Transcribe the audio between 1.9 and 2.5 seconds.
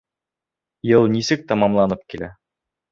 килә?